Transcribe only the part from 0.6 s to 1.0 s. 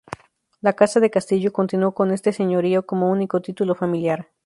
La Casa